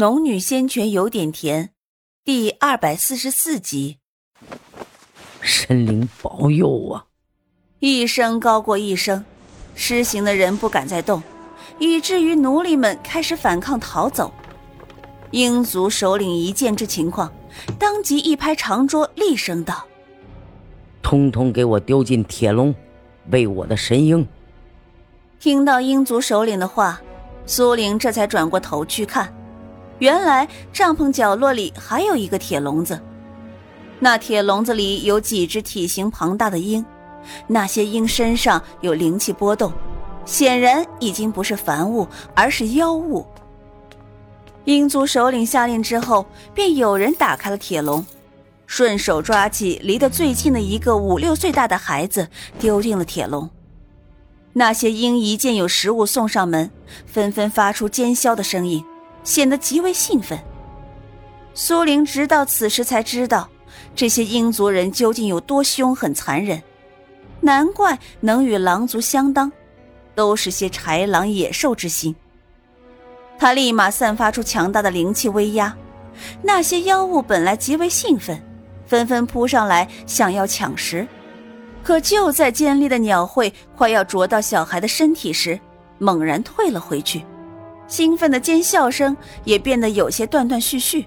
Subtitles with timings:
[0.00, 1.72] 农女先泉有点甜，
[2.24, 3.98] 第二百四十四集。
[5.42, 7.04] 神灵保佑啊！
[7.80, 9.22] 一声高过一声，
[9.74, 11.22] 施行的人不敢再动，
[11.78, 14.32] 以至于奴隶们开始反抗逃走。
[15.32, 17.30] 英族首领一见这情况，
[17.78, 19.84] 当即一拍长桌，厉声道
[21.04, 22.74] ：“通通给我丢进铁笼，
[23.30, 24.26] 喂我的神鹰！”
[25.38, 26.98] 听到英族首领的话，
[27.44, 29.30] 苏玲这才转过头去看，
[30.00, 33.00] 原来帐篷角落里还有一个铁笼子。
[34.00, 36.84] 那铁笼子里有几只体型庞大的鹰，
[37.46, 39.72] 那些鹰身上有灵气波动，
[40.24, 43.26] 显然已经不是凡物，而是妖物。
[44.64, 46.24] 鹰族首领下令之后，
[46.54, 48.04] 便有人打开了铁笼，
[48.66, 53.50] 顺手抓起离得最近的一个五六岁大的孩子，丢进了铁笼。
[54.54, 56.70] 那些鹰一见有食物送上门，
[57.06, 58.84] 纷纷发出尖啸的声音，
[59.22, 60.38] 显得极为兴奋。
[61.54, 63.48] 苏玲直到此时才知道。
[63.94, 66.62] 这些英族人究竟有多凶狠残忍？
[67.40, 69.50] 难怪能与狼族相当，
[70.14, 72.14] 都是些豺狼野兽之心。
[73.38, 75.74] 他立马散发出强大的灵气威压，
[76.42, 78.40] 那些妖物本来极为兴奋，
[78.86, 81.06] 纷纷扑上来想要抢食。
[81.82, 85.58] 可就在尖利的鸟喙快要啄到小孩的身体时，
[85.98, 87.24] 猛然退了回去，
[87.90, 91.06] 兴奋的尖笑声也变得有些断断续续。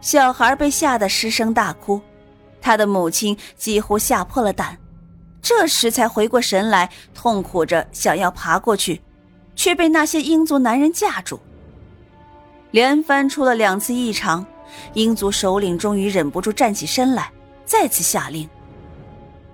[0.00, 2.00] 小孩被吓得失声大哭，
[2.60, 4.78] 他的母亲几乎吓破了胆，
[5.42, 9.02] 这时才回过神来，痛苦着想要爬过去，
[9.56, 11.40] 却被那些英族男人架住。
[12.70, 14.46] 连翻出了两次异常，
[14.94, 17.32] 英族首领终于忍不住站起身来，
[17.64, 18.48] 再次下令：“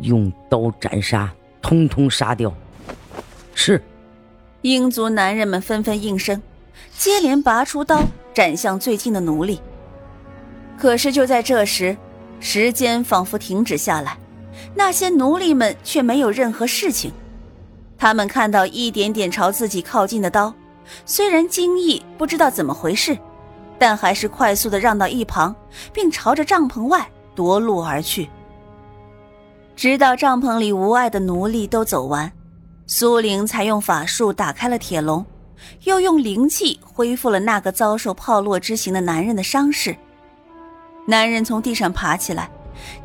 [0.00, 2.50] 用刀斩杀，通通杀掉！”
[3.54, 3.82] 是。
[4.62, 6.42] 英族男人们纷纷应声，
[6.96, 8.02] 接连拔出刀
[8.34, 9.60] 斩向最近的奴隶。
[10.76, 11.96] 可是就在这时，
[12.40, 14.18] 时间仿佛停止下来，
[14.74, 17.12] 那些奴隶们却没有任何事情。
[17.96, 20.52] 他们看到一点点朝自己靠近的刀，
[21.06, 23.16] 虽然惊异，不知道怎么回事，
[23.78, 25.54] 但还是快速的让到一旁，
[25.92, 28.28] 并朝着帐篷外夺路而去。
[29.76, 32.30] 直到帐篷里无碍的奴隶都走完，
[32.90, 35.24] 苏玲才用法术打开了铁笼，
[35.84, 39.94] 又用灵气恢复了那个遭受炮烙之刑的男人的伤势。
[41.06, 42.50] 男人从地上爬起来，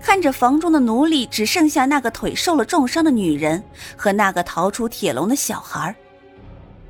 [0.00, 3.60] 看着房中的奴隶，只剩下那个腿受了重伤的女人
[3.96, 5.92] 和那个逃出铁笼的小孩。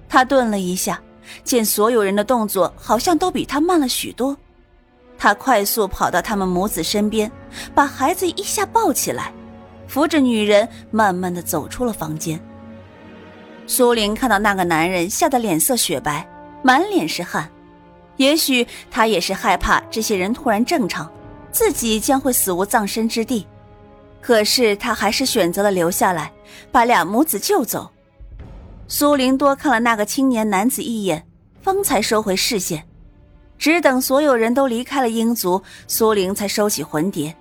[0.07, 1.01] 他顿了一下，
[1.43, 4.37] 见所有人的动作好像都比他慢了许多，
[5.17, 7.33] 他快速跑到他们母子身边，
[7.75, 9.33] 把孩子一下抱起来，
[9.89, 12.39] 扶着女人慢慢的走出了房间。
[13.67, 16.29] 苏玲看到那个男人，吓得脸色雪白，
[16.63, 17.49] 满脸是汗。
[18.17, 21.11] 也许他也是害怕这些人突然正常，
[21.51, 23.47] 自己将会死无葬身之地。
[24.21, 26.31] 可是他还是选择了留下来，
[26.71, 27.91] 把俩母子救走。
[28.87, 31.27] 苏玲多看了那个青年男子一眼，
[31.61, 32.85] 方才收回视线，
[33.59, 37.35] 只等所有人都离开了鹰族，苏玲才收起魂蝶。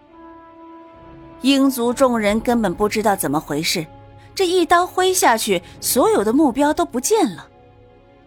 [1.42, 3.86] 鹰族众人根本不知道怎么回事，
[4.34, 7.48] 这一刀挥下去，所有的目标都不见了。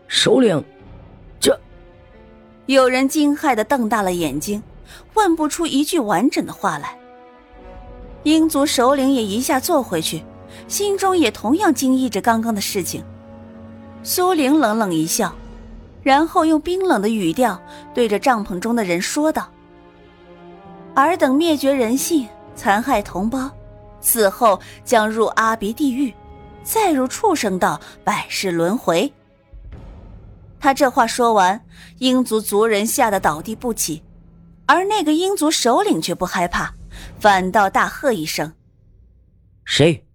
[0.06, 0.62] 首领。
[1.40, 1.58] 这
[2.66, 4.62] 有人惊骇的瞪大了眼睛，
[5.14, 6.96] 问不出一句完整的话来。
[8.22, 10.22] 鹰族首领也一下坐回去，
[10.68, 13.04] 心中也同样惊异着刚刚的事情。
[14.02, 15.34] 苏玲冷冷一笑，
[16.02, 17.60] 然后用冰冷的语调
[17.92, 19.50] 对着帐篷中的人说道
[20.94, 23.50] ：“尔等灭绝人性，残害同胞，
[24.04, 26.14] 死后将入阿鼻地狱，
[26.62, 29.12] 再入畜生道，百世轮回。”
[30.60, 31.66] 他这话说完，
[31.98, 34.04] 英族族人吓得倒地不起，
[34.66, 36.74] 而那个英族首领却不害怕，
[37.18, 38.54] 反倒大喝一声
[39.64, 40.06] ：“谁？”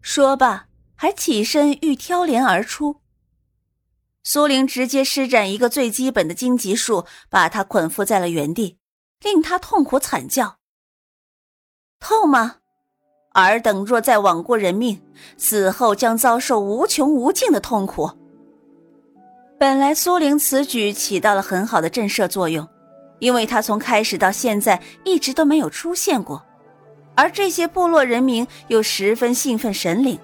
[0.00, 3.00] 说罢，还起身欲挑帘而出。
[4.22, 8.78] 苏玲直接施展一个最基本的荆棘术，把他捆缚在了原地，
[9.20, 10.58] 令他痛苦惨叫。
[12.00, 12.56] 痛吗？
[13.42, 15.00] 尔等若再枉过人命，
[15.36, 18.10] 死后将遭受无穷无尽的痛苦。
[19.58, 22.66] 本来苏玲此举起到了很好的震慑作用，
[23.18, 26.42] 因为她从开始到现在一直都没有出现过，
[27.14, 30.18] 而这些部落人民又十分信奉神灵，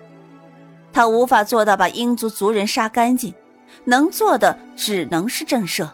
[0.92, 3.34] 她无法做到把英族族人杀干净，
[3.84, 5.88] 能做的只能是震慑。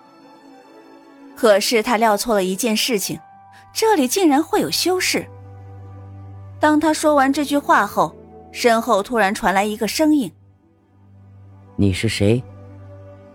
[1.34, 3.20] 可是他料错了一件事情，
[3.72, 5.26] 这里竟然会有修士。
[6.58, 8.14] 当他说完这句话后，
[8.50, 10.32] 身后突然传来一个声音
[11.76, 12.42] ：“你是谁？”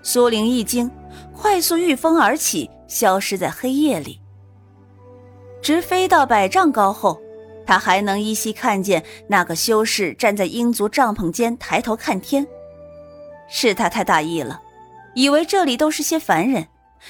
[0.02, 0.90] 苏玲一惊，
[1.32, 4.20] 快速御风而起，消失在黑夜里。
[5.62, 7.22] 直飞到百丈高后，
[7.68, 12.48] 他还能依稀看见那个修士站在鹰族帐篷间，抬头看天。
[13.48, 14.60] 是他太大意了，
[15.14, 16.68] 以为这里都是些凡人，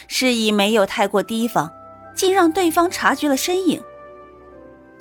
[0.08, 1.72] 示意没有太过提防，
[2.14, 3.82] 竟让对方察觉了身影。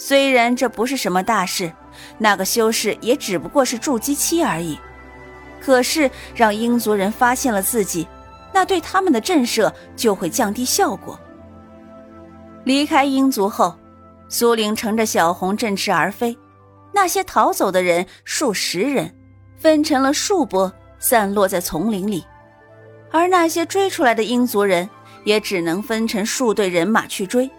[0.03, 1.71] 虽然这不是什么大事，
[2.17, 4.79] 那个修士也只不过是筑基期而已。
[5.61, 8.09] 可是让鹰族人发现了自己，
[8.51, 11.21] 那对他们的震慑就会降低效果。
[12.65, 13.77] 离开鹰族后，
[14.27, 16.35] 苏玲乘着小红振翅而飞，
[16.95, 19.15] 那些逃走的人数十人，
[19.59, 22.25] 分成了数波，散落在丛林里；
[23.11, 24.89] 而那些追出来的鹰族人，
[25.25, 27.51] 也只能分成数队人马去追。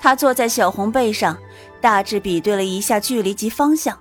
[0.00, 1.36] 他坐在小红背上，
[1.80, 3.98] 大致比对了一下距离及方向。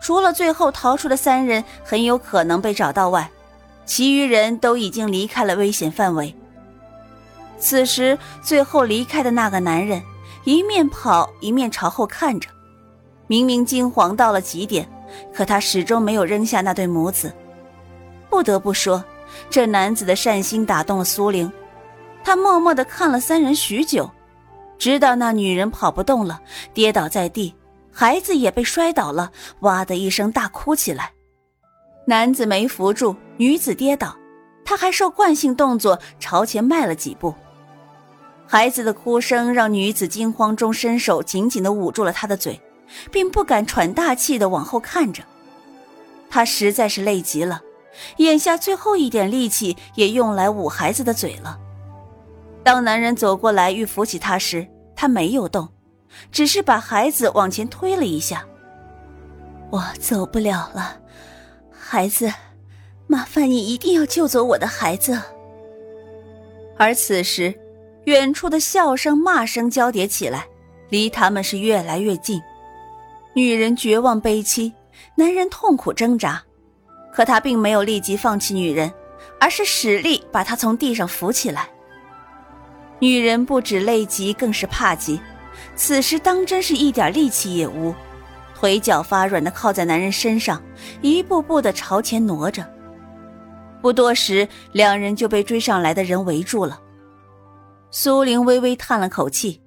[0.00, 3.30] 除了最后逃出的三人很有可能被找到外，
[3.84, 6.34] 其余人都已经离开了危险范围。
[7.58, 10.02] 此时，最后离开的那个男人
[10.44, 12.48] 一面跑一面朝后看着，
[13.28, 14.90] 明明惊慌到了极点，
[15.32, 17.32] 可他始终没有扔下那对母子。
[18.28, 19.04] 不得不说，
[19.48, 21.52] 这男子的善心打动了苏玲，
[22.24, 24.10] 他默默地看了三人许久，
[24.82, 26.40] 直到那女人跑不动了，
[26.74, 27.54] 跌倒在地。
[27.92, 29.30] 孩子也被摔倒了，
[29.60, 31.12] 哇的一声大哭起来。
[32.04, 34.16] 男子没扶住，女子跌倒，
[34.64, 37.32] 他还受惯性动作朝前迈了几步。
[38.44, 42.60] 孩子的哭声让女子惊慌中伸手紧紧地捂住了他的嘴，
[43.12, 45.22] 并不敢喘大气地往后看着。
[46.28, 47.62] 他实在是累极了，
[48.16, 51.60] 眼下最后一点力气也用来捂孩子的嘴了。
[52.64, 54.68] 当男人走过来欲扶起他时，
[55.02, 55.68] 他没有动。
[56.30, 58.46] 只是把孩子往前推了一下。
[59.70, 61.00] 我走不了了，
[61.72, 62.32] 孩子，
[63.08, 65.20] 麻烦你一定要救走我的孩子。
[66.78, 67.52] 而此时，
[68.04, 70.46] 远处的笑声、骂声交叠起来，
[70.88, 72.40] 离他们是越来越近。
[73.34, 74.72] 女人绝望悲戚，
[75.16, 76.40] 男人痛苦挣扎，
[77.12, 78.92] 可他并没有立即放弃女人，
[79.40, 81.68] 而是使力把她从地上扶起来。
[83.02, 85.20] 女人不止累极，更是怕极。
[85.74, 87.92] 此时当真是一点力气也无，
[88.54, 90.62] 腿脚发软的靠在男人身上，
[91.00, 92.64] 一步步的朝前挪着。
[93.80, 96.78] 不多时，两人就被追上来的人围住了。
[97.90, 99.60] 苏玲微微叹了口气，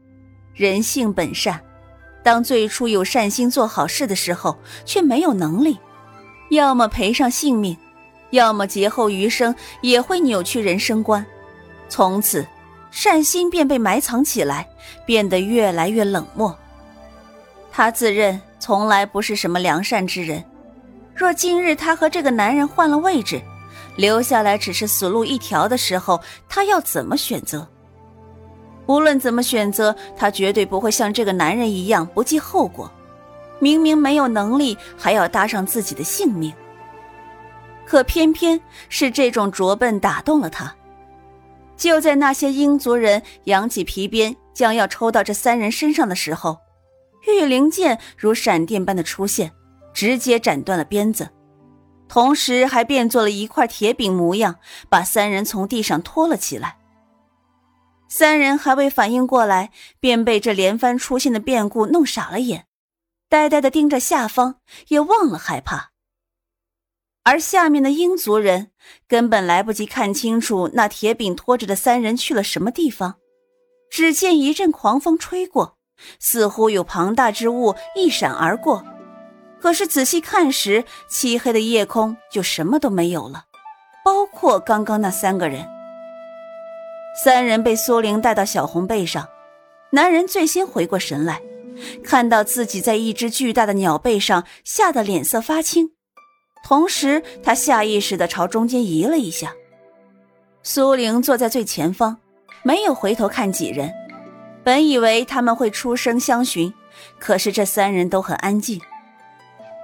[0.54, 1.60] 人性本善，
[2.24, 5.78] 当最初有善心做好事的时候，却没有能力，
[6.52, 7.76] 要么赔上性命，
[8.30, 11.26] 要么劫后余生也会扭曲人生观，
[11.90, 12.48] 从此。
[12.95, 14.65] 善心便被埋藏起来，
[15.06, 16.57] 变得越来越冷漠。
[17.69, 20.42] 他自认从来不是什么良善之人，
[21.13, 23.42] 若今日他和这个男人换了位置，
[23.97, 27.68] 留下来只是死路一条的时候，他要怎么选择？
[28.86, 32.89] 无论怎么选择，他绝对不会像这个男人一样不计后果。
[33.59, 36.53] 明明没有能力，还要搭上自己的性命。
[37.86, 38.57] 可偏偏
[38.88, 40.74] 是这种拙笨打动了他。
[41.77, 46.57] 就在那些鹰族人扬起皮鞭，将要抽到这三人身上的时候，
[47.27, 49.51] 玉灵剑如闪电般的出现，
[49.94, 51.30] 直接斩断了鞭子，
[52.07, 54.56] 同时还变作了一块铁饼模样，
[54.89, 56.77] 把三人从地上拖了起来。
[58.07, 62.66] 三人还未反应过来，便被这连番出现的变故弄傻了眼，
[63.28, 64.56] 呆呆的盯着下方，
[64.90, 65.94] 也忘了害怕。
[67.28, 68.70] 而下面的鹰族人
[69.08, 73.16] 根本来不及看清楚那铁饼拖着的三人去了什么地方，
[73.90, 75.76] 只见一阵狂风吹过，
[76.20, 78.86] 似乎有庞大之物一闪而过。
[79.60, 83.46] 可是仔细看时，漆黑的夜空就什么都没有了，
[84.04, 85.68] 包括刚刚那三个人。
[87.24, 89.28] 三人被苏玲带到小红背上，
[89.90, 91.42] 男人最先回过神来，
[92.04, 95.94] 看到自己在一只巨大的鸟背上，吓得脸色发青。
[96.68, 99.54] 同时，他下意识地朝中间移了一下。
[100.64, 102.18] 苏玲坐在最前方，
[102.64, 103.94] 没有回头看几人。
[104.64, 106.74] 本以为他们会出声相询，
[107.19, 108.81] 可是这三人都很安静。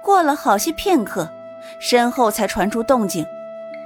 [0.02, 1.30] 过了好些片刻，
[1.80, 3.24] 身后才传出动静，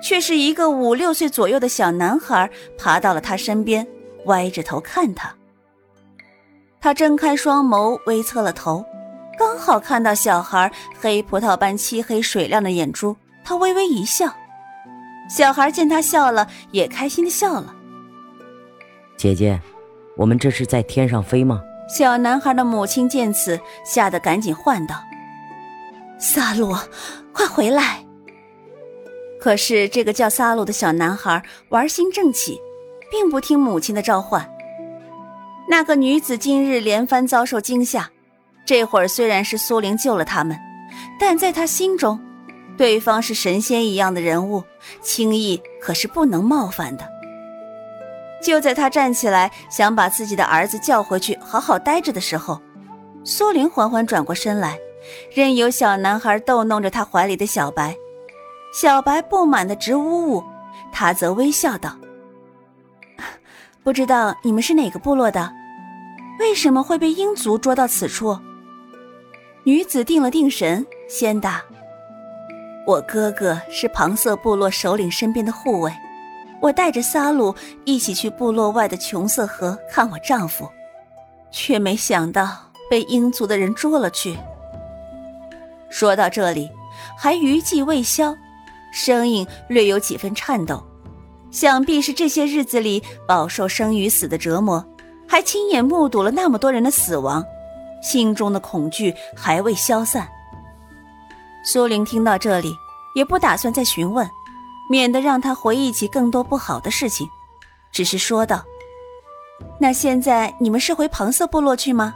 [0.03, 2.49] 却是一个五六岁左右的小男孩
[2.79, 3.87] 爬到了他身边，
[4.25, 5.35] 歪着头看他。
[6.81, 8.83] 他睁开双眸，微侧了头。
[9.39, 14.33] 刚好看到小孩黑葡萄般漆黑水亮的眼珠，他微微一笑。
[15.29, 17.75] 小孩见他笑了，也开心的笑了。
[19.17, 19.61] 姐姐，
[20.17, 21.61] 我们这是在天上飞吗？
[21.89, 24.97] 小男孩的母亲见此，吓得赶紧唤道
[26.19, 26.81] ：“萨洛，
[27.33, 28.05] 快回来！”
[29.41, 32.59] 可是这个叫萨鲁的小男孩玩心正起，
[33.11, 34.49] 并不听母亲的召唤。
[35.69, 38.11] 那个女子今日连番遭受惊吓，
[38.67, 40.59] 这会儿虽然是苏玲救了他们，
[41.21, 42.21] 但在他心中，
[42.77, 44.65] 对方是神仙一样的人物，
[45.01, 47.09] 轻易可是不能冒犯的。
[48.43, 52.61] 就在他站起来想把自己的儿子叫回去好好待着的时候，
[53.25, 54.79] 苏玲缓缓转过身来，
[55.33, 57.97] 任由小男孩逗弄着他怀里的小白。
[58.75, 60.45] 小白不满的直呜呜，
[60.93, 61.97] 他则微笑道
[63.83, 65.53] ：“不知道你们是哪个部落的，
[66.41, 68.39] 为什么会被鹰族捉到此处？”
[69.67, 71.61] 女子定了定神，先答
[72.87, 75.93] ：“我哥哥是庞色部落首领身边的护卫，
[76.61, 77.53] 我带着萨鲁
[77.85, 80.71] 一起去部落外的琼色河看我丈夫，
[81.51, 82.49] 却没想到
[82.89, 84.39] 被鹰族的人捉了去。”
[85.91, 86.71] 说到这里，
[87.19, 88.37] 还余悸未消。
[88.93, 90.81] 声音略有几分颤抖，
[91.51, 94.87] 想必是这些日子里饱受生与死的折磨，
[95.27, 97.45] 还亲眼目睹了那么多人的死亡，
[98.07, 100.29] 心中的恐惧还未消散。
[101.65, 102.73] 苏玲听到这里，
[103.17, 104.31] 也不打算再询问，
[104.89, 107.29] 免得让他回忆起更多不好的事情，
[107.91, 108.63] 只是说道
[109.81, 112.15] ：“那现在你们是回庞色部落去吗？”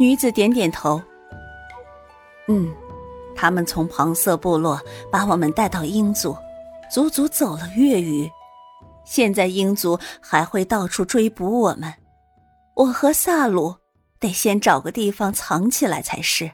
[0.00, 1.02] 女子点点头，
[2.48, 2.74] 嗯。
[3.36, 4.80] 他们从庞色部落
[5.10, 6.36] 把我们带到鹰族，
[6.88, 8.30] 足足走了月余。
[9.04, 11.92] 现在鹰族还会到处追捕我们，
[12.74, 13.74] 我和萨鲁
[14.24, 16.52] 得先找个地方藏起来才是。